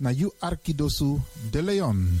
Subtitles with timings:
[0.00, 0.32] Na you
[1.50, 2.20] de Leon.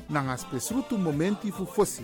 [0.11, 2.03] nanga spesrutu momenti fu fosi.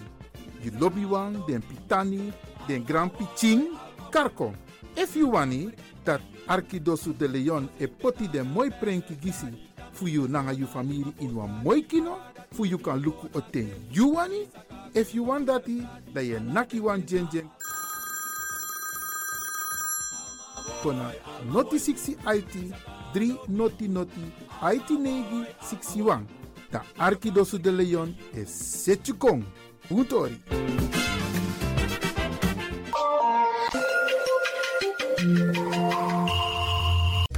[0.63, 2.33] You lobby wan, den pitani,
[2.67, 3.77] den grand piching,
[4.11, 4.53] karko.
[4.95, 5.72] If you wani,
[6.03, 9.47] dat Arkidosu de Leon e poti den moi prenki gisi
[9.91, 12.17] fu you nanga you family in wan moi kino,
[12.52, 14.47] fu you kan luku o ten you wani.
[14.94, 17.49] If you want dati, da ye naki wan jen jen.
[20.81, 21.11] Kona
[21.52, 22.73] noti 60 IT
[23.14, 24.21] 3 noti noti
[24.61, 26.26] IT negi 61.
[26.70, 29.44] Da Arkidosu de Leon e Setchukong.
[29.88, 30.42] Puntori.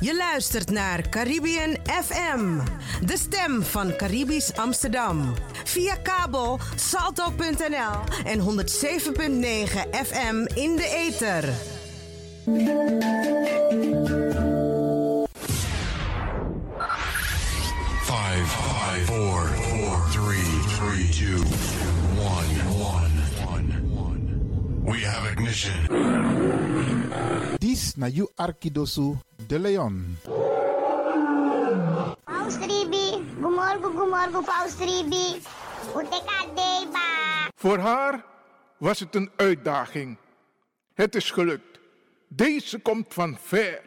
[0.01, 2.59] Je luistert naar Caribbean FM,
[3.05, 5.33] de stem van Caribisch Amsterdam.
[5.63, 8.45] Via kabel salto.nl en 107.9
[9.91, 11.53] FM in de ether.
[18.89, 20.49] Five, five, four, four, three,
[20.81, 21.37] three, two,
[22.17, 23.13] one, one,
[23.45, 24.23] one, one.
[24.81, 25.77] We have ignition.
[27.59, 30.17] Dis na you Arkidosu de Leon.
[32.25, 35.37] Paus Ribi, gumorgo gumorgo Paus Ribi.
[35.93, 37.49] Uteka deba.
[37.55, 38.25] Voor haar
[38.77, 40.17] was het een uitdaging.
[40.93, 41.79] Het is gelukt.
[42.27, 43.81] Deze komt van ver.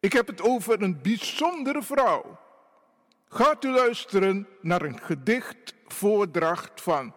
[0.00, 2.44] Ik heb het over een bijzondere vrouw.
[3.36, 7.14] Gaat u luisteren naar een gedicht voordracht van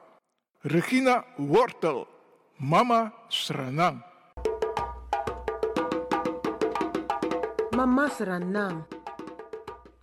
[0.60, 2.08] Regina Wortel,
[2.56, 4.04] Mama Sranang.
[7.76, 8.84] Mama Sranang,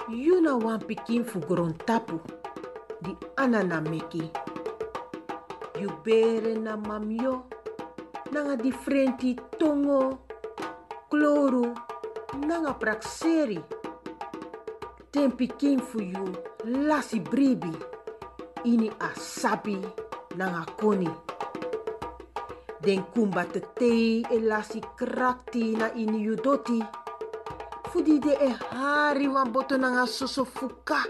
[0.09, 1.25] you na wan pikin
[1.85, 2.21] tapu,
[3.01, 4.31] di anana meki.
[5.79, 7.45] You bere na mamyo,
[8.31, 10.25] nanga differenti tongo,
[11.09, 11.73] kloru,
[12.47, 13.76] nanga prakseri.
[15.13, 16.35] Ten pikin fu you
[16.65, 17.73] lasi bribi,
[18.65, 19.81] ini asabi
[20.37, 21.09] nanga koni.
[22.83, 26.83] Den kumba te tei e lasi krakti na ini you doti.
[27.97, 31.01] De e hari wan boto nanga soso fuka.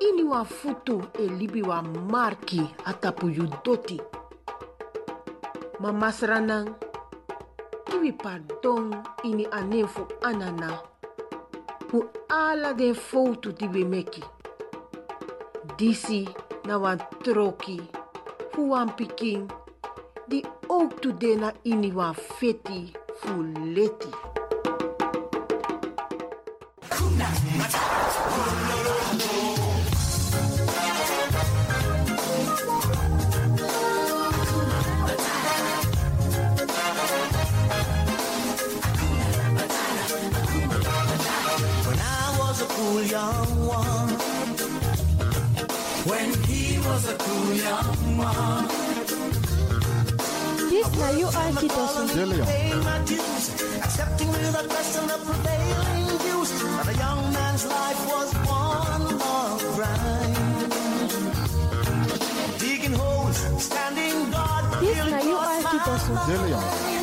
[0.00, 3.98] Ini wan futu e libi wan marki atapu you doti.
[5.80, 6.74] Mama sranang,
[7.88, 8.92] kiwi pardon
[9.24, 9.48] ini
[9.88, 10.97] fu anana.
[12.30, 14.22] Ala den foto di we meki.
[15.78, 16.28] Disi
[16.66, 17.80] na wan troki,
[18.52, 19.48] fu wan pikin,
[20.28, 23.32] di ook de na ini wan feti fu
[23.74, 24.12] leti.
[50.70, 51.52] This now you are
[53.84, 56.50] Accepting the best and the prevailing views.
[56.88, 60.72] A young man's life was one long grind.
[62.58, 64.64] Digging holes, standing guard.
[64.80, 66.97] This now you are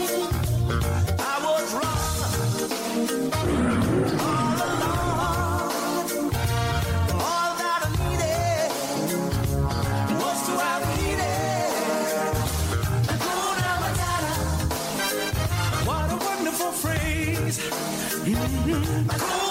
[18.35, 19.44] mm-hmm.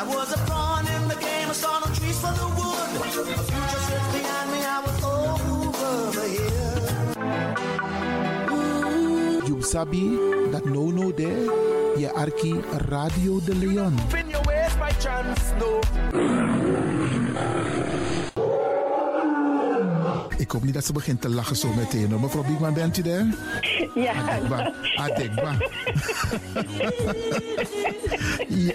[0.00, 2.88] I was a pawn in the game, I saw no trees for the wood.
[2.96, 6.80] A future sits behind me, I was over the hill.
[9.48, 10.04] You sabi
[10.50, 11.44] dat no no there.
[11.96, 13.98] Je arki Radio de Leon.
[14.28, 15.78] Your ways by chance, no.
[20.36, 22.10] Ik hoop niet dat ze begint te lachen zo meteen.
[22.10, 22.20] hoor.
[22.20, 23.26] Mevrouw Biekman, bent u daar?
[23.94, 24.12] Ja.
[24.12, 24.72] Adekba.
[24.96, 25.54] Adekba.
[28.66, 28.74] ja.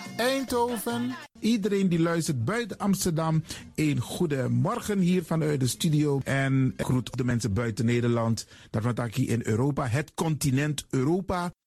[0.17, 1.15] Eindhoven.
[1.39, 3.43] Iedereen die luistert buiten Amsterdam,
[3.75, 6.19] een goede morgen hier vanuit de studio.
[6.23, 8.47] En groet de mensen buiten Nederland.
[9.11, 11.51] Hier in Europa, het continent Europa.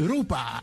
[0.00, 0.62] Europa.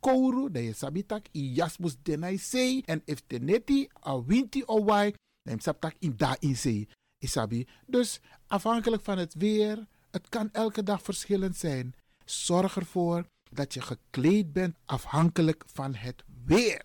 [0.00, 2.82] kouru, dan je sabitak i jasmus denai sei.
[2.84, 6.88] En if teneti a winti o wai, dan sabtak in da in sei.
[7.18, 7.66] Isabi.
[7.86, 11.94] Dus afhankelijk van het weer, het kan elke dag verschillend zijn.
[12.24, 16.84] Zorg ervoor dat je gekleed bent afhankelijk van het weer.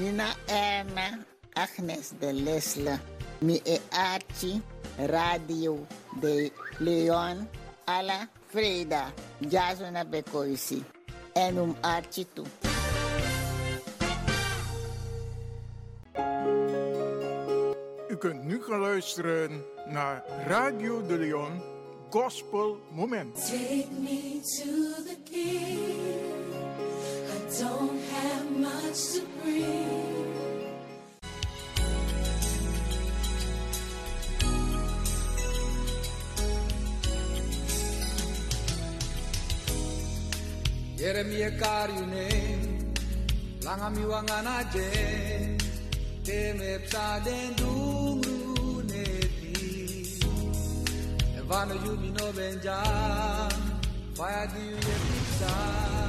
[0.00, 2.98] Nina Erna, Agnes de Lesle,
[3.40, 4.62] mi e Archie,
[4.96, 5.86] Radio
[6.20, 7.46] de Leon,
[7.84, 10.82] alla Freda, Jasona Bekoisi,
[11.34, 12.46] en um Archie toe.
[18.08, 21.62] U kunt nu gaan luisteren naar Radio de Leon
[22.10, 23.34] Gospel Moment.
[23.34, 26.29] Take me to the king.
[27.50, 30.30] I don't have much to bring.
[40.96, 42.28] Yeremia karyune
[43.64, 45.56] langa mi wangana je
[46.22, 49.54] te me psa den dumru neti
[51.38, 52.78] evano yumi no benja
[54.16, 54.96] fire di ye
[55.32, 55.99] psa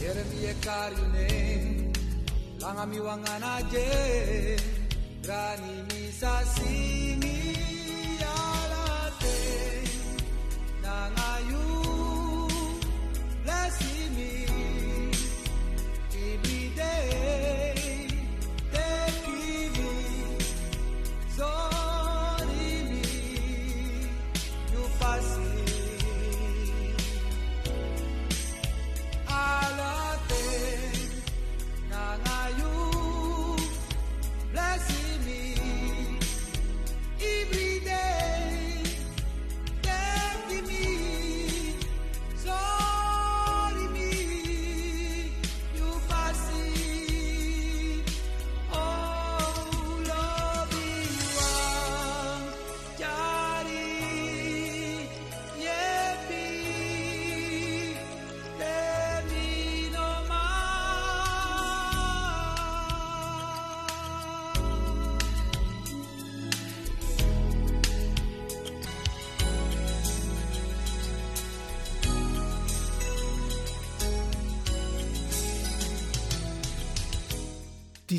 [0.00, 1.28] Yeremiekarine
[2.60, 3.88] langamiwanganaje
[5.26, 7.36] sa misasimi
[8.24, 9.40] alate
[10.82, 11.66] nangayu
[13.44, 14.09] blessing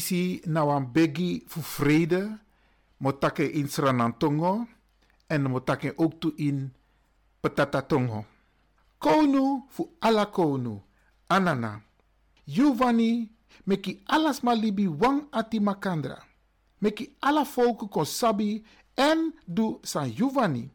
[0.01, 2.39] Tisi nou een biggie voor vrede,
[2.97, 4.67] Motake in Sranantongo
[5.27, 6.73] en motake ook toe in
[7.39, 8.25] Petatatongo.
[8.97, 10.81] Konu fu ala konu.
[11.27, 11.81] Anana.
[12.45, 13.31] Giovanni
[13.63, 16.23] meki alas malibi wang ati makandra.
[16.77, 20.69] Meki ala volken kon sabi en du san Giovanni.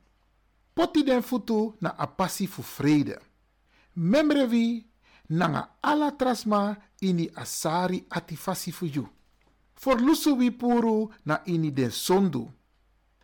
[0.72, 3.18] Poti den futu na apasi fu vrede.
[3.94, 4.86] Memrevi
[5.28, 9.15] nanga ala trasma ini asari ati fasi fu you.
[9.76, 12.48] For lusu wi puru na ini den sondu.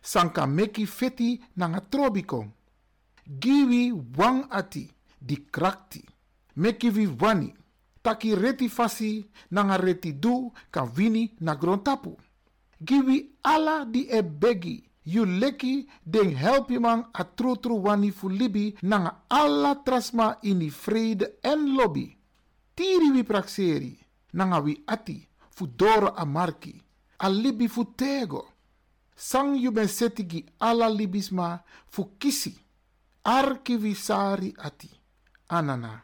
[0.01, 2.45] Sanka meki feti nanga trobiko.
[3.39, 6.03] Giwi wang ati di krakti.
[6.55, 7.53] Meki vi wani.
[8.01, 12.17] Taki reti fasi nanga reti du kan wini na grontapu.
[12.79, 14.83] Giwi ala di e begi.
[15.05, 17.25] You leki den help je man a
[17.69, 22.15] wani fu libi nanga alla trasma ini vrede en lobby.
[22.75, 23.97] Tiri wi praxeri
[24.33, 26.81] nanga wi ati fu doro a marki.
[27.17, 28.53] A libi fu tego.
[29.15, 32.53] Sang you ben setigi alla libisma fu kisi.
[33.21, 34.89] Arki wi sari ati.
[35.47, 36.03] Anana.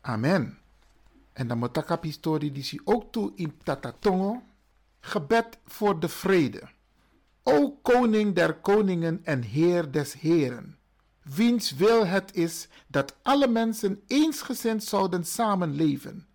[0.00, 0.58] Amen.
[1.32, 4.42] En dan moet ik historie die zie ook toe in Tatatongo.
[5.00, 6.68] Gebed voor de vrede.
[7.42, 10.78] O koning der koningen en heer des heren,
[11.22, 16.26] wiens wil het is dat alle mensen eensgezind zouden samenleven.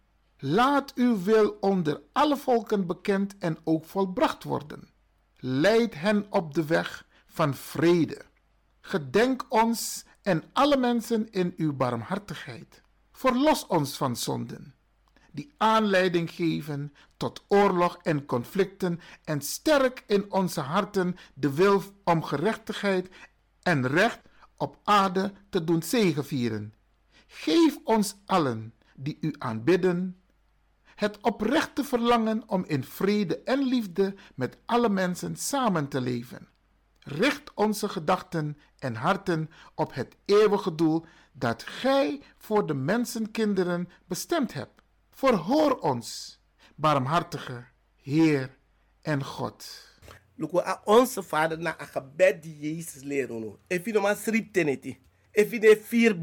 [0.45, 4.89] Laat uw wil onder alle volken bekend en ook volbracht worden.
[5.35, 8.21] Leid hen op de weg van vrede.
[8.81, 12.81] Gedenk ons en alle mensen in uw barmhartigheid.
[13.12, 14.73] Verlos ons van zonden
[15.31, 22.23] die aanleiding geven tot oorlog en conflicten en sterk in onze harten de wil om
[22.23, 23.09] gerechtigheid
[23.62, 24.19] en recht
[24.57, 26.73] op aarde te doen zegevieren.
[27.27, 30.17] Geef ons allen die u aanbidden
[30.95, 36.47] het oprechte verlangen om in vrede en liefde met alle mensen samen te leven.
[37.00, 44.53] Richt onze gedachten en harten op het eeuwige doel dat Gij voor de mensenkinderen bestemd
[44.53, 44.82] hebt.
[45.12, 46.39] Verhoor ons,
[46.75, 48.58] barmhartige Heer
[49.01, 49.91] en God.
[50.36, 53.60] Luko a onze vader na a gebed die Jezus leren no.
[53.67, 54.97] If you no maar srip teneti.
[55.32, 56.15] You de vier.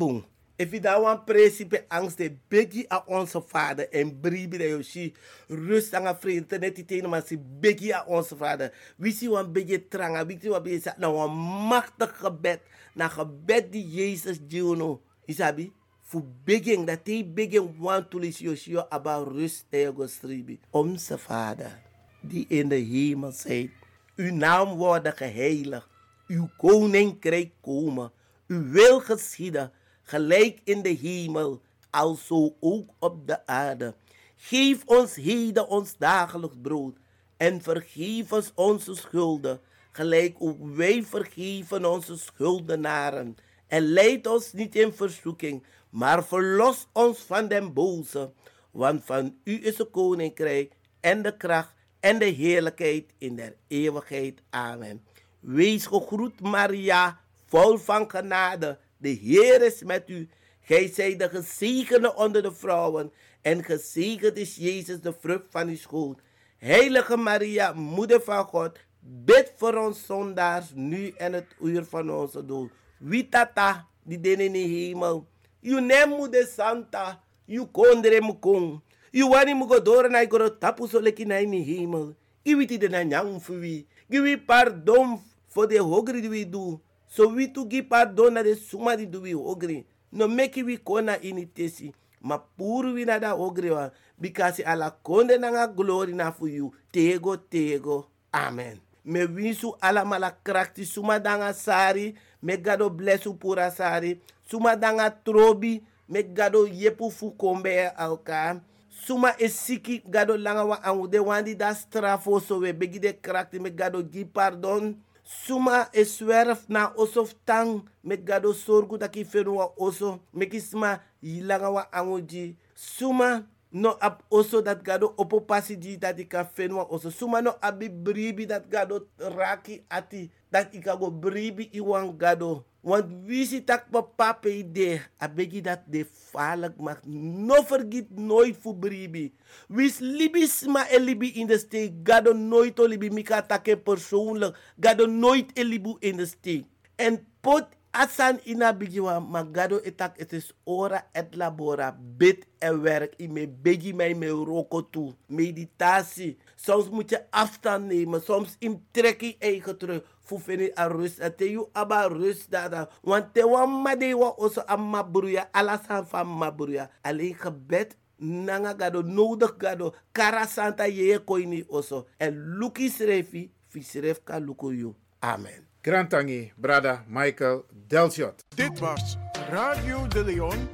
[0.60, 5.14] If daar wan principe angst de begi a onze vader en bribi de yoshi
[5.48, 8.72] rust aan a vrede teneti tene maar si begi onze vader.
[8.96, 11.32] Wie si wan begi tranga, wie si wan begi na wan
[11.68, 12.60] machtig gebed
[12.94, 14.38] na gebed die Jezus
[14.76, 15.00] no.
[15.24, 15.72] Isabi?
[16.10, 20.60] fu begin dat hij begin want to lis yoshio about rust ego stribi.
[20.70, 21.78] Onze Vader,
[22.20, 23.70] die in de hemel zijt,
[24.16, 25.88] uw naam worden geheiligd,
[26.26, 28.12] uw koninkrijk komen,
[28.46, 29.72] uw wil geschieden,
[30.10, 33.94] gelijk in de hemel, alzo ook op de aarde.
[34.36, 36.96] Geef ons heden ons dagelijks brood
[37.36, 39.60] en vergeef ons onze schulden,
[39.92, 43.36] gelijk ook wij vergeven onze schuldenaren.
[43.66, 48.32] En leid ons niet in verzoeking, maar verlos ons van den boze.
[48.70, 54.42] Want van u is het koninkrijk en de kracht en de heerlijkheid in der eeuwigheid.
[54.50, 55.04] Amen.
[55.40, 58.78] Wees gegroet, Maria, vol van genade.
[59.00, 60.28] De Heer is met u.
[60.60, 63.12] Gij zijt de gezegende onder de vrouwen.
[63.42, 66.20] En gezegend is Jezus, de vrucht van uw schoot.
[66.58, 72.44] Heilige Maria, moeder van God, bid voor ons zondaars, nu en het uur van onze
[72.44, 72.70] dood.
[72.98, 75.26] Wie tata, die den in de hemel.
[75.60, 78.80] You nemu de santa, you kondre mukong.
[79.10, 82.14] You wani mugodora na igoro tapu so leki na in hemel.
[82.44, 83.86] Iwiti de na fuwi.
[84.10, 86.80] Give pardon for the hogri we do.
[87.10, 89.84] So we to give pardon de suma di do we hogri.
[90.12, 91.92] No make we kona initesi.
[92.22, 93.90] Ma puru we na da hogri wa.
[94.18, 96.72] Because ala konde na nga glory na for you.
[96.92, 98.06] Tego, tego.
[98.32, 98.78] Amen.
[99.04, 102.14] Me winsu ala mala krakti suma danga sari.
[102.42, 104.20] Me gado blessu pura sari.
[104.48, 105.82] Suma danga trobi.
[106.08, 108.60] Me gado yepu fu kombe alka.
[108.88, 113.12] Suma e siki gado langa wa angu de wandi da strafo so we begi de
[113.12, 114.94] krakti me gado gi pardon.
[115.30, 120.18] Suma e swerf na osof tang me gado sorgu da ki fenu wa oso.
[120.34, 122.56] Me kisma yilanga wa angu ji.
[122.74, 127.54] Suma no ap oso dat gado opo pasi di dat ika fenwa oso suma no
[127.62, 132.64] abi bribi dat gado raki ati dat ika go bribi iwan gado.
[132.80, 138.72] Want wisi tak papa pe ide abegi dat de falak mak no vergiet nooit fu
[138.72, 139.32] bribi.
[139.68, 142.00] Wis libis ma e libi in de steek.
[142.04, 143.10] Gado nooit o libi.
[143.10, 144.56] Mika take persoonlijk.
[144.80, 146.64] Gado nooit e libu in de steek.
[146.96, 151.90] En pot Asan ina bigiwa magado etak het is ora et labora.
[151.90, 153.18] Bid en werk.
[153.18, 156.36] I me begi mij me roko tu meditatie.
[156.54, 158.22] Soms moet je afstand nemen.
[158.22, 160.02] Soms in trek je eigen terug.
[160.30, 161.18] Fufeni a rust.
[161.20, 162.86] En te you aba rust dada.
[163.02, 165.48] Want te wan made wa oso a mabruya.
[165.52, 166.88] Alasan van mabruya.
[167.02, 169.92] Alleen gebed nanga gado nodig gado.
[170.12, 172.06] Kara santa ye koini oso.
[172.18, 173.50] En luki srefi.
[173.68, 174.94] Fisref ka luko you.
[175.22, 175.66] Amen.
[175.82, 178.44] Grantangi, brada Michael Delshot.
[178.54, 179.16] Dit was
[179.50, 180.68] Radio de Leon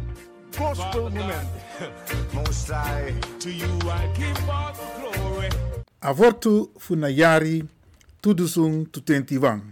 [0.59, 1.49] Gospel Moment.
[2.35, 5.49] Most I, to you I give all the glory.
[6.01, 7.65] Avortu funayari
[8.27, 9.63] tudusung tutentiwang.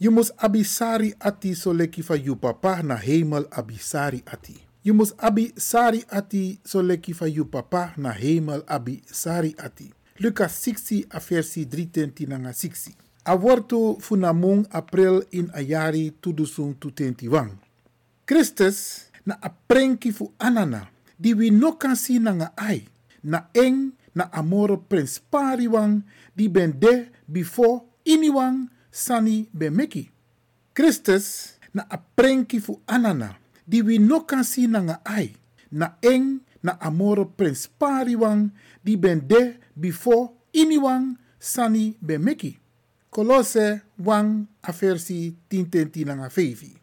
[0.00, 4.56] Je mus abisari ati soleki fa yu papa na hemel abisari ati.
[4.84, 9.92] Je mus abisari ati soleki fa yu papa na hemel abisari ati.
[10.16, 12.96] Lucas 60 a versi 3 nanga 60.
[13.24, 17.52] Avortu funamung april in ayari tudusung tutentiwang.
[18.24, 20.88] Christus na aprenki fu anana
[21.20, 22.88] di wi no kan si nanga ai
[23.22, 26.00] na eng na amoro prins pariwang
[26.32, 30.10] di ben de before iniwang sani ben meki.
[30.74, 35.30] Christus na aprenki fu anana di wi no kan si nanga ai
[35.70, 38.50] na eng na amoro prins pariwang
[38.84, 42.58] di ben de before iniwang sani ben meki.
[43.10, 46.74] Kolose wang aversi tintenti nanga fevi.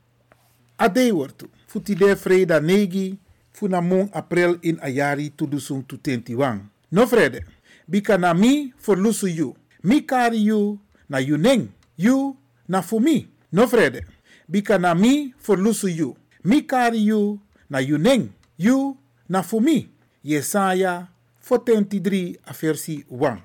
[0.78, 3.18] Ade wortu, futi de freda negi,
[3.54, 6.68] funa mong april in ayari tudusung tutenti wang.
[6.92, 7.46] No frede,
[7.88, 9.56] bika na mi for lusu you.
[9.84, 13.28] Mi kari you na you neng, you na mi.
[13.52, 14.06] No frede,
[14.50, 16.16] bika na mi for lusu you.
[16.44, 17.40] Mi kari you
[17.70, 18.98] na you neng, you
[19.30, 19.90] na mi.
[20.24, 21.08] Yesaya
[21.42, 23.42] 43 a versi 1.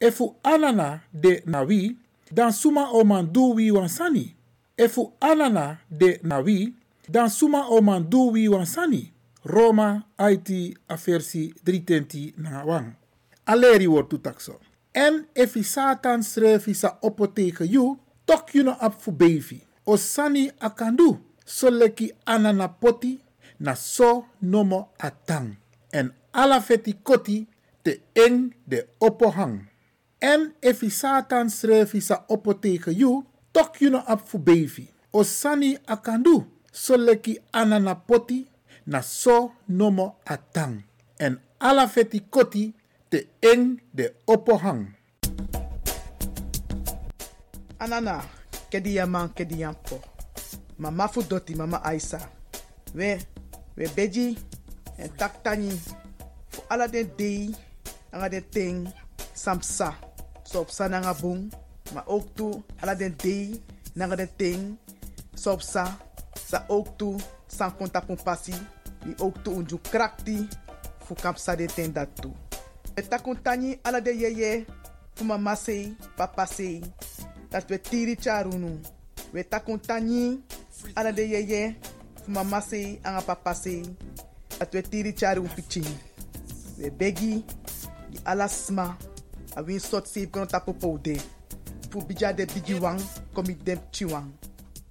[0.00, 1.96] Efu anana de nawi,
[2.30, 4.34] dan suma oman du wi wansani.
[4.76, 6.74] Efu anana de nawi,
[7.08, 9.12] dan suma oman du wi wansani.
[9.44, 12.94] Roma IT a versi 320 na wang.
[13.46, 14.58] Aleri wordt takso.
[14.94, 19.60] En efi satan schreef sa opoteke you, tok you no ap fu bevi.
[19.86, 22.12] O sani akandu, so leki
[23.60, 25.56] na so nomo atang.
[25.92, 27.46] En ala feti koti,
[27.82, 29.66] te eng de opohang.
[30.20, 34.88] En efi satan schreef sa opoteke you, tok you no ap fu bevi.
[35.12, 38.46] O sani akandu, so leki anana poti,
[38.86, 40.84] na so nomo atang.
[41.18, 42.72] En ala feti koti
[43.40, 44.94] eng de opohang.
[47.78, 48.22] Anana,
[48.70, 50.00] kedi yaman kedi yampo.
[50.78, 52.20] Mama fu doti mama Aisa.
[52.94, 53.18] We,
[53.76, 54.38] we beji
[54.98, 55.70] en taktani.
[56.70, 57.54] Ala den dei,
[58.12, 58.88] anga den ting,
[59.34, 59.94] samsa.
[60.44, 61.52] So op nanga bung,
[61.92, 63.60] maar ook toe ala den dei,
[63.94, 64.78] nanga den ting,
[65.34, 65.96] so op sa.
[66.48, 68.54] Sa ook toe, san konta pasi,
[69.04, 70.48] die ook toe unju krakti,
[71.06, 72.32] fu kapsa de ten dat toe.
[72.94, 74.66] Het takuntani ala de yeye,
[75.14, 76.82] fu mama sei, papa sei,
[77.50, 78.80] dat we tiri charunu.
[79.32, 80.42] We takuntani
[80.94, 81.74] ala de yeye,
[82.22, 83.82] fu mama sei, anga papa sei,
[84.58, 85.86] dat we tiri charu pichin.
[86.78, 87.42] We begi,
[88.10, 88.96] di ala sma,
[89.56, 91.18] a win sot save kono tapu poude.
[91.90, 93.00] Fu bija de bigi wang,
[93.34, 94.30] komi dem chiwang.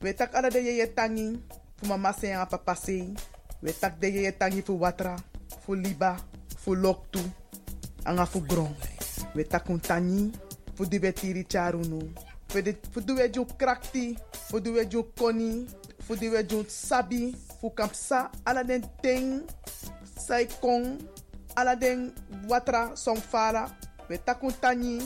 [0.01, 1.39] We tak ala de yeye tangi,
[1.77, 3.13] fu mama sei, anga papa sei,
[3.61, 5.15] we tak de yeye tangi fu watra,
[5.63, 6.17] fu liba,
[6.57, 7.19] fu loktu,
[8.05, 8.73] anga fu gron.
[9.35, 10.31] We tak un tani,
[10.75, 10.85] fu
[11.47, 11.99] charunu.
[12.47, 12.61] Fu
[13.57, 14.17] krakti,
[14.49, 14.71] fu di
[15.17, 15.65] koni,
[15.99, 16.15] fu
[16.67, 19.43] sabi, fu kampsa, ala den ting,
[20.15, 20.47] sai
[22.47, 23.75] watra song fala.
[24.09, 24.99] We tak un tani,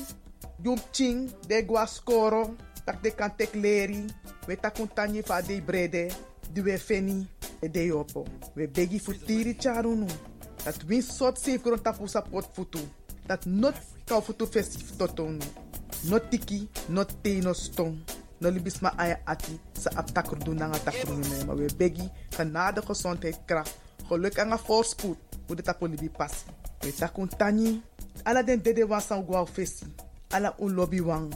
[0.62, 2.56] jum ching, de guascoro,
[2.86, 4.06] tak de kan tek leri,
[4.48, 6.12] we tak un tani de brede,
[6.52, 7.28] di we feni,
[7.62, 8.26] e de yopo.
[8.56, 9.14] We begi fu
[9.56, 10.08] charunu.
[10.68, 12.84] Dat win sot safe kron tapu sa pot futu.
[13.24, 15.40] Dat not kau futu festif totonu.
[16.12, 17.96] Not tiki, not te no stong.
[18.44, 22.12] No libis ma aya ati sa ap takrudu na nga takrudu na Maar we begi
[22.36, 23.80] genade gezondheid kracht.
[24.12, 25.18] Geluk en voorspoed.
[25.48, 26.52] Hoe de tapu libi passi.
[26.84, 27.82] We takun tani.
[28.24, 29.88] Ala den dede wan san guau fesi.
[30.36, 31.32] Ala un lobby wang.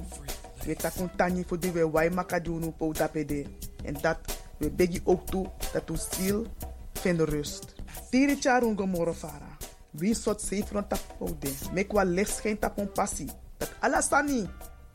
[0.67, 3.46] We takun tani voor die we wai makadunu po dapede.
[3.84, 4.20] En dat
[4.58, 6.46] we begi ook toe dat u ziel
[6.94, 7.81] vindt rust.
[8.12, 9.58] Tiri charun gomoro fara.
[9.92, 11.52] Wie sot safe rond tap poude.
[11.74, 13.28] Mek wa licht schijn tap on passi.
[13.58, 14.50] Dat alasani.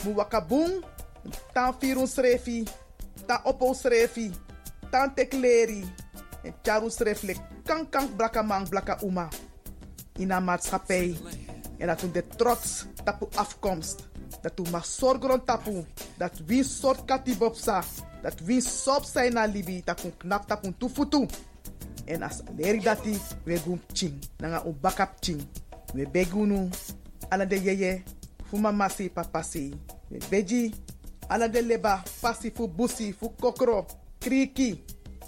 [0.04, 0.84] Mu wakabung.
[1.52, 2.64] Tan firun srefi.
[3.26, 4.30] Tan opo srefi.
[4.90, 5.84] Tan tekleri.
[6.42, 7.38] En charun sreflek.
[7.64, 9.28] Kan kan blaka man blaka uma.
[10.18, 11.16] In een maatschappij.
[11.78, 14.08] En dat de trots tapu afkomst.
[14.40, 15.84] Dat u mag zorgen tapu.
[16.16, 17.82] Dat wie soort katibopsa.
[18.22, 19.82] Dat wie sop zijn na libi.
[19.84, 21.26] Dat kun knap tapu tufutu.
[22.06, 24.20] En as leri dati, we gum ching.
[24.40, 25.42] Nanga un bakap ching.
[25.94, 26.70] We begunu.
[27.30, 28.04] Ala de yeye,
[28.50, 29.42] fu mama si papa.
[30.10, 30.74] We beji.
[31.28, 33.86] Ala de leba pasi fu busi fu kokro.
[34.20, 34.80] Kriki.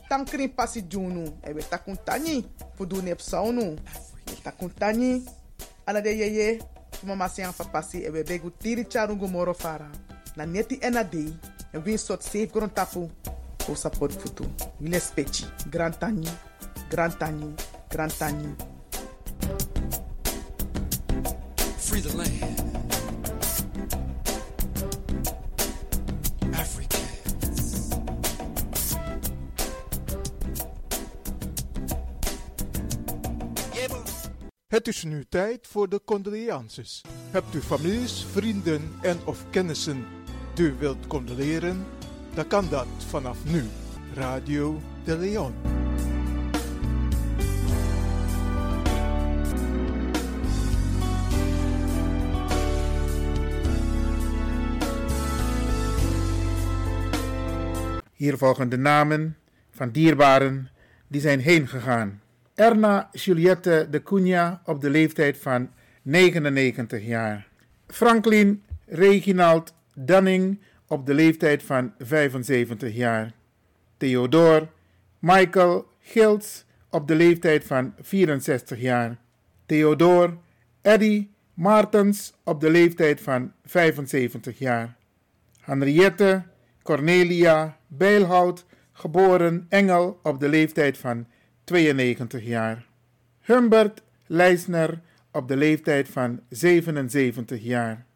[0.09, 1.25] Tankri pasi junu.
[1.45, 2.45] E we takun tani.
[3.19, 3.77] Saunu.
[4.27, 4.71] We takun.
[5.87, 6.59] Ala de yeye.
[6.93, 8.05] Fu mama si papa si.
[8.05, 9.91] E we begu tiri charungu moro fara.
[10.37, 11.35] Na neti ena dei.
[11.75, 13.11] E win sot safe gron tapu.
[13.69, 14.45] O support futu.
[14.81, 15.45] Wile speci.
[15.71, 16.29] Grand tani.
[16.89, 17.55] Grand tani.
[17.89, 18.55] Grand tani.
[21.77, 22.59] Free the land.
[34.69, 37.01] Het is nu tijd voor de condolences.
[37.31, 40.05] Hebt u families, vrienden en of kennissen
[40.55, 41.87] die u wilt condoleren?
[42.35, 43.65] Dan kan dat vanaf nu.
[44.15, 45.78] Radio de Leon.
[58.19, 59.37] Hier volgen de namen
[59.71, 60.69] van dierbaren
[61.07, 62.21] die zijn heen gegaan.
[62.55, 65.71] Erna Juliette de Cunha op de leeftijd van
[66.03, 67.49] 99 jaar.
[67.87, 73.33] Franklin Reginald Dunning op de leeftijd van 75 jaar.
[73.97, 74.69] Theodore
[75.19, 79.17] Michael Gils op de leeftijd van 64 jaar.
[79.67, 80.37] Theodore
[80.83, 84.97] Eddie Martens op de leeftijd van 75 jaar.
[85.61, 86.43] Henriette
[86.83, 91.27] Cornelia Bijlhout, geboren Engel op de leeftijd van
[91.65, 92.87] 92 jaar.
[93.41, 95.01] Humbert Leisner
[95.33, 98.07] op de leeftijd van 77 jaar.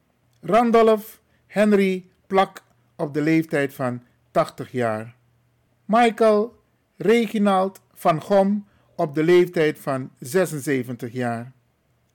[0.41, 2.63] Randolph Henry Plak
[2.97, 5.15] op de leeftijd van 80 jaar.
[5.85, 6.57] Michael
[6.97, 11.53] Reginald van Gom op de leeftijd van 76 jaar.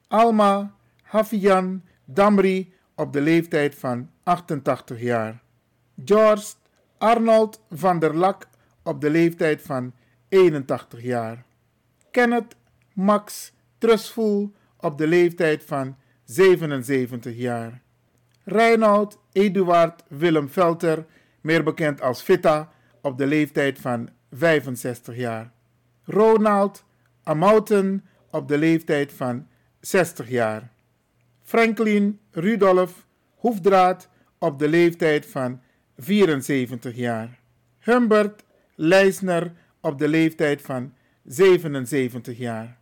[0.08, 5.42] Alma Hafian Damri op de leeftijd van 88 jaar.
[6.04, 6.54] George
[6.98, 8.48] Arnold van der Lak
[8.82, 9.92] op de leeftijd van
[10.28, 11.44] 81 jaar.
[12.10, 12.56] Kenneth
[12.92, 17.82] Max Trustful op de leeftijd van 77 jaar.
[18.44, 21.06] Reinoud Eduard Willem Velter,
[21.40, 25.52] meer bekend als Vitta, op de leeftijd van 65 jaar.
[26.04, 26.84] Ronald
[27.22, 29.46] Amouten op de leeftijd van
[29.80, 30.72] 60 jaar.
[31.42, 34.08] Franklin Rudolf Hoefdraad
[34.38, 35.60] op de leeftijd van
[35.98, 37.38] 74 jaar.
[37.78, 40.92] Humbert Leisner op de leeftijd van
[41.24, 42.78] 77 jaar.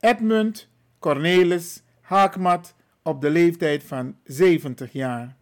[0.00, 5.36] Edmund Cornelis Haakmat op de leeftijd van 70 jaar.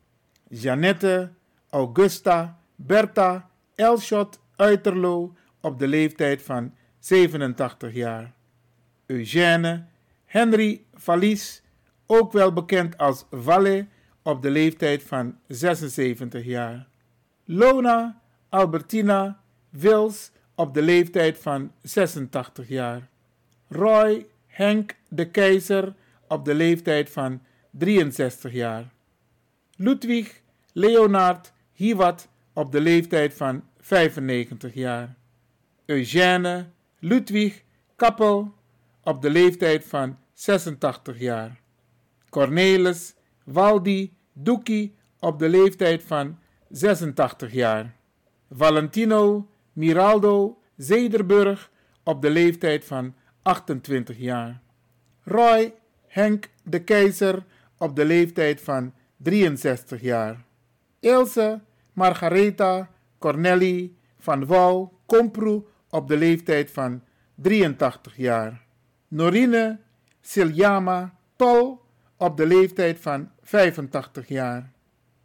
[0.49, 1.31] Jeannette
[1.71, 8.33] Augusta Bertha Elshot Uiterlo op de leeftijd van 87 jaar.
[9.07, 9.85] Eugène
[10.25, 11.63] Henry Valies,
[12.07, 13.87] ook wel bekend als Valle,
[14.23, 16.89] op de leeftijd van 76 jaar.
[17.51, 23.09] Lona Albertina Wils op de leeftijd van 86 jaar.
[23.69, 25.95] Roy Henk de Keizer
[26.27, 28.93] op de leeftijd van 63 jaar.
[29.77, 30.41] Ludwig
[30.73, 35.17] Leonard Hiwat op de leeftijd van 95 jaar.
[35.87, 36.67] Eugène
[36.99, 37.63] Ludwig
[37.97, 38.55] Kappel
[39.03, 41.61] op de leeftijd van 86 jaar.
[42.29, 46.39] Cornelis Waldi Doekie op de leeftijd van
[46.71, 47.97] 86 jaar.
[48.51, 51.71] Valentino Miraldo Zederburg
[52.03, 54.61] op de leeftijd van 28 jaar.
[55.25, 55.75] Roy
[56.07, 57.45] Henk de Keizer
[57.79, 60.45] op de leeftijd van 63 jaar.
[61.01, 61.61] Ilse
[61.93, 67.03] Margaretha Corneli van Wouw Komproe op de leeftijd van
[67.35, 68.65] 83 jaar.
[69.09, 69.79] Norine
[70.21, 71.81] Siljama Tol
[72.17, 74.73] op de leeftijd van 85 jaar.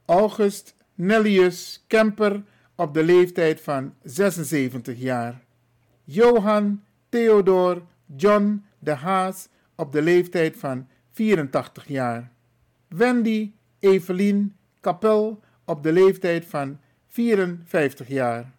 [0.06, 2.44] August Nellius Kemper
[2.76, 5.42] op de leeftijd van 76 jaar.
[6.04, 7.82] Johan Theodor
[8.16, 12.32] John de Haas op de leeftijd van 84 jaar.
[12.88, 18.52] Wendy Evelien Kapel op de leeftijd van 54 jaar.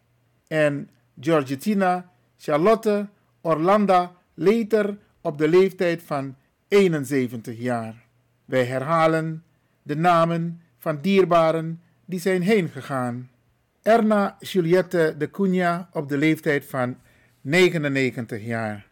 [0.47, 3.09] En Georgetina Charlotte
[3.40, 6.37] Orlanda Leter op de leeftijd van
[6.68, 8.07] 71 jaar.
[8.44, 9.44] Wij herhalen
[9.83, 13.30] de namen van dierbaren die zijn heen gegaan.
[13.82, 16.96] Erna Juliette de Cunha op de leeftijd van
[17.40, 18.86] 99 jaar.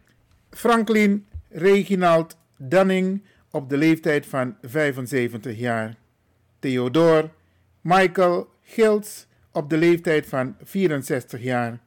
[0.49, 5.95] Franklin Reginald Dunning op de leeftijd van 75 jaar.
[6.59, 7.29] Theodore
[7.81, 11.79] Michael Gils op de leeftijd van 64 jaar.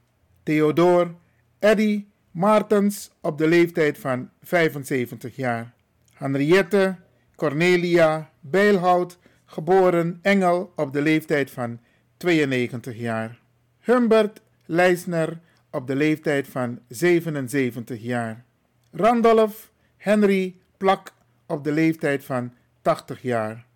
[0.43, 1.11] Theodore
[1.59, 5.73] Eddie Martens op de leeftijd van 75 jaar.
[6.15, 6.97] Henriette
[7.35, 11.79] Cornelia Bijlhout geboren Engel op de leeftijd van
[12.17, 13.39] 92 jaar.
[13.81, 18.45] Humbert Leisner op de leeftijd van 77 jaar.
[18.91, 21.13] Randolph Henry Plak
[21.47, 23.67] op de leeftijd van 80 jaar.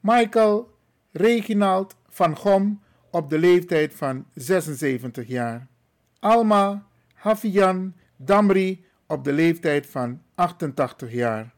[0.00, 0.70] Michael
[1.12, 5.66] Reginald van Gom op de leeftijd van 76 jaar.
[6.18, 11.54] Alma Hafian Damri op de leeftijd van 88 jaar.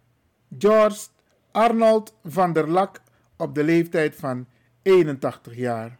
[0.58, 1.06] George
[1.50, 3.00] Arnold van der Lak
[3.40, 4.46] op de leeftijd van
[4.82, 5.98] 81 jaar.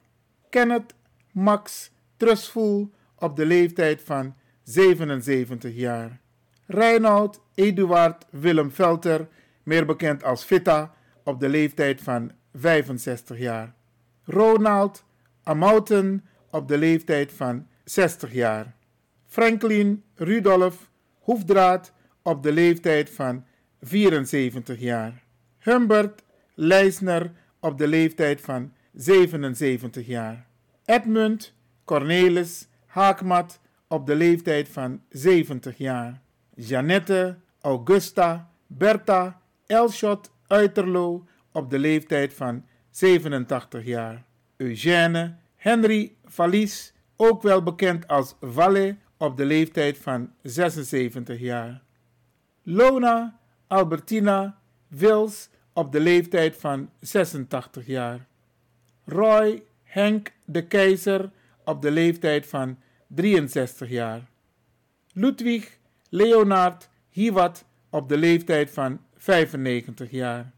[0.50, 0.94] Kenneth
[1.32, 6.20] Max Trustful op de leeftijd van 77 jaar.
[6.66, 9.28] Reinoud Eduard Willem Velter,
[9.62, 13.74] meer bekend als Vita, op de leeftijd van 65 jaar.
[14.24, 15.04] Ronald
[15.42, 18.74] Amouten op de leeftijd van 60 jaar.
[19.26, 23.44] Franklin Rudolf Hoefdraad op de leeftijd van
[23.80, 25.22] 74 jaar.
[25.58, 26.22] Humbert
[26.62, 30.46] Leisner op de leeftijd van 77 jaar.
[30.84, 36.20] Edmund Cornelis Haakmat op de leeftijd van 70 jaar.
[36.54, 44.24] Jeannette Augusta Bertha Elshot Uiterlo op de leeftijd van 87 jaar.
[44.56, 51.82] Eugène Henry Valies, ook wel bekend als Valle, op de leeftijd van 76 jaar.
[52.62, 58.26] Lona Albertina Wils op de leeftijd van 86 jaar.
[59.04, 61.30] Roy Henk de Keizer
[61.64, 64.28] op de leeftijd van 63 jaar.
[65.12, 65.78] Ludwig
[66.08, 70.52] Leonard Hiwat op de leeftijd van 95 jaar.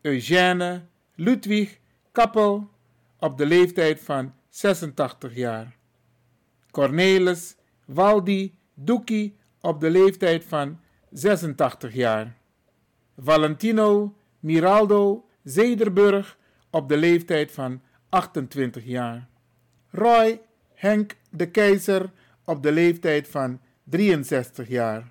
[0.00, 0.82] Eugène
[1.14, 1.78] Ludwig
[2.12, 2.70] Kappel
[3.18, 5.76] op de leeftijd van 86 jaar.
[6.70, 12.36] Cornelis Waldi Doekie op de leeftijd van 86 jaar.
[13.16, 16.38] Valentino Miraldo Zederburg
[16.70, 19.28] op de leeftijd van 28 jaar.
[19.90, 20.40] Roy
[20.74, 22.10] Henk de Keizer
[22.44, 25.10] op de leeftijd van 63 jaar.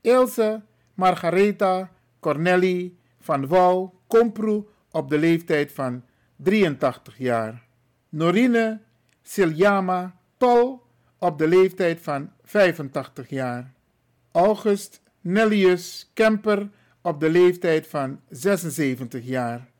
[0.00, 0.62] Ilse
[0.94, 6.04] Margaretha Corneli van Wouw Komproe op de leeftijd van
[6.36, 7.62] 83 jaar.
[8.08, 8.80] Norine
[9.22, 10.82] Siljama Tol
[11.18, 13.72] op de leeftijd van 85 jaar.
[14.32, 16.70] August Nellius Kemper
[17.02, 19.70] op de leeftijd van 76 jaar.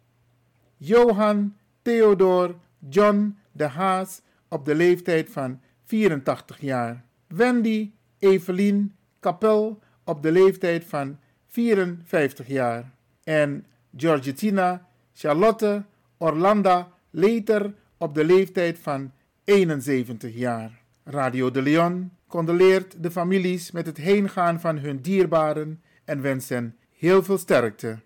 [0.76, 2.54] Johan Theodor
[2.88, 7.04] John de Haas op de leeftijd van 84 jaar.
[7.26, 12.94] Wendy Evelien Kapel op de leeftijd van 54 jaar.
[13.24, 15.85] En Georgetina Charlotte
[16.16, 19.12] Orlanda Leter op de leeftijd van
[19.44, 20.80] 71 jaar.
[21.04, 26.76] Radio de Leon condoleert de families met het heengaan van hun dierbaren en wenst hen
[27.03, 27.99] heel veel sterkte.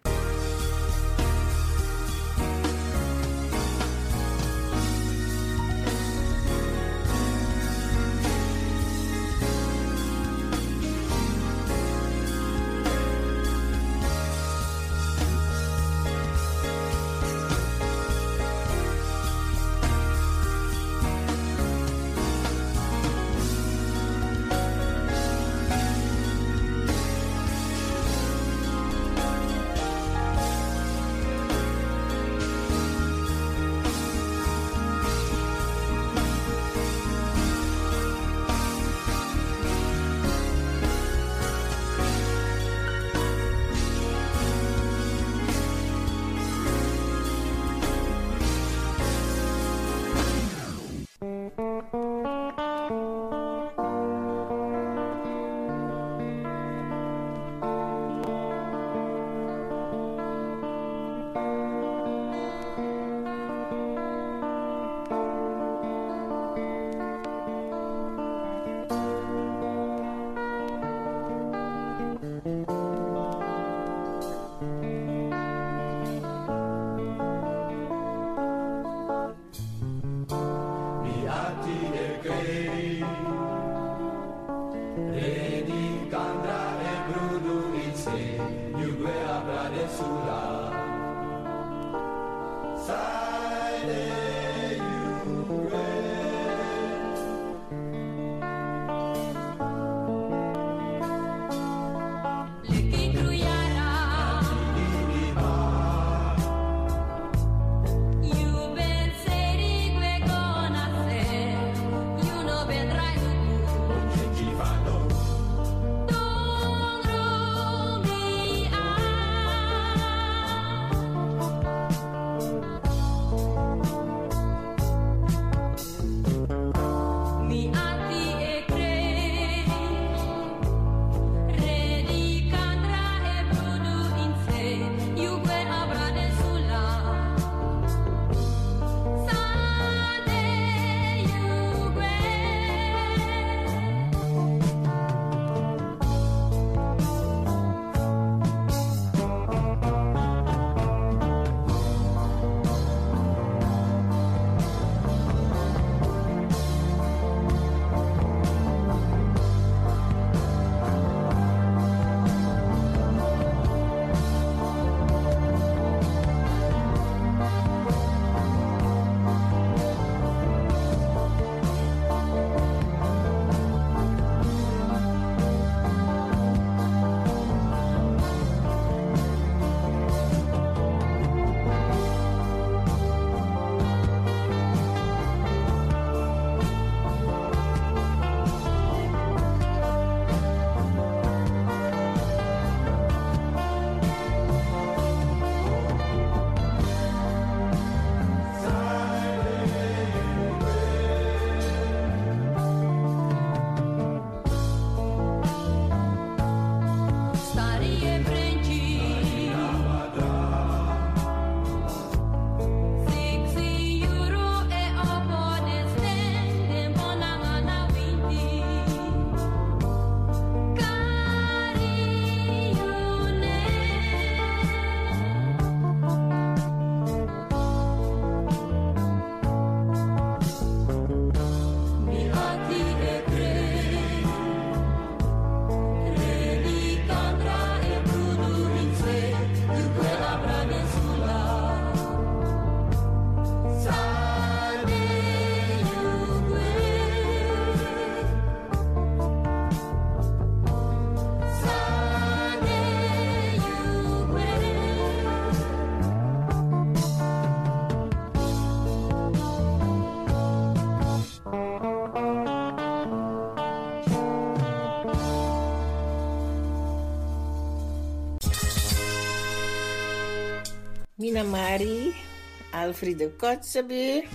[272.71, 274.27] Alfredo Kotzebue.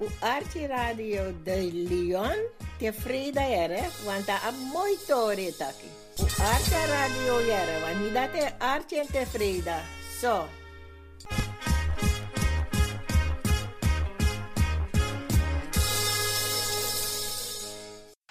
[0.00, 2.36] U Archie Radio de Leon.
[2.78, 5.88] Tevreden ere, want dat is mooi tori taki.
[6.20, 9.82] U Archie Radio ere, want niet dat is Archie en tevreden.
[10.20, 10.46] Zo.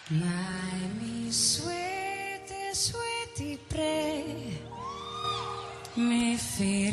[0.10, 4.64] My mi sweetie, sweetie pray
[5.96, 6.85] Mi firi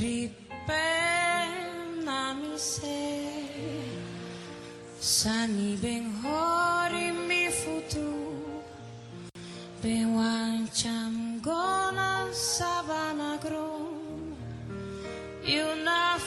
[5.23, 8.09] Sani ben hori mi futu
[9.83, 11.15] Ben wancam
[11.47, 14.35] gona sabana grom
[15.45, 16.19] You na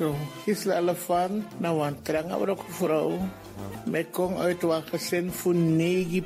[0.00, 3.18] Zo, Gisela Elefant, nou een trange ook vrouw.
[3.84, 6.24] Met kom uit een gezin voor negen.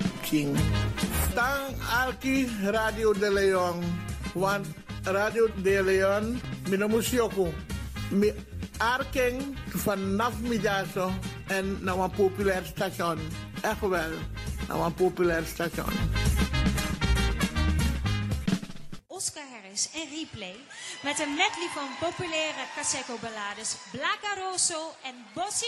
[1.35, 3.83] Tang Alki Radio de Leon.
[4.35, 4.67] Want
[5.03, 7.49] Radio de Leon, mijn musioko.
[8.11, 8.33] Mi
[8.79, 11.11] arking vanaf middag
[11.47, 13.19] en naar een populair station.
[13.61, 14.11] Echt wel,
[14.69, 15.93] naar een populair station.
[19.75, 20.57] En Replay
[21.03, 25.67] met een medley van populaire Caseco ballades Blaca Rosso en Bossy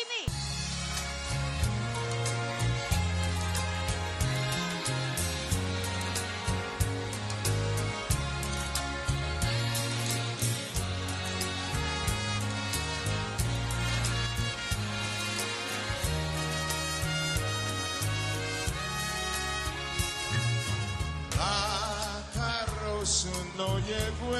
[23.87, 24.35] llegó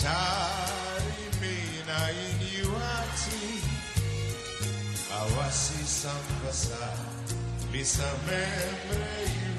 [0.00, 3.42] Charimina inyuati
[5.18, 6.84] Awasi sambasa
[7.72, 9.54] Misa membre you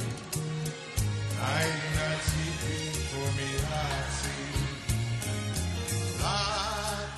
[1.42, 2.78] Aina tipi
[3.10, 4.40] fumirati
[6.22, 6.42] La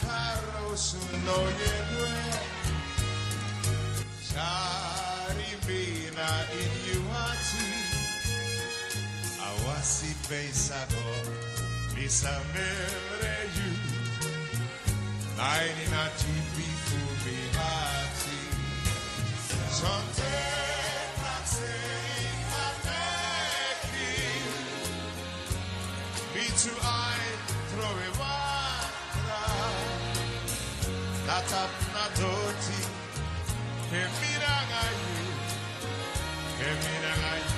[0.01, 2.07] carroza no llegó
[4.29, 6.29] Charimina
[6.61, 6.86] inyuati
[9.82, 11.05] si pensano
[11.93, 13.73] di sapere you
[15.38, 18.41] Lighting out to be for me hearty
[19.69, 20.34] Sonte
[21.19, 21.75] praxe
[22.51, 24.15] mateki
[26.34, 27.25] Bitu ai
[27.69, 29.43] trove vatra
[31.28, 32.82] Natap natoti
[33.89, 35.25] Kemira gayu
[36.57, 37.57] Kemira gayu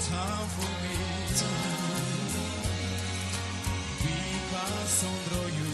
[0.00, 0.96] time for me.
[4.02, 4.66] Vika
[4.98, 5.73] sondro you,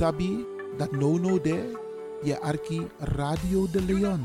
[0.00, 0.46] Sabi
[0.78, 1.76] that no no there,
[2.24, 2.88] je arki
[3.20, 4.22] Radio de Leon.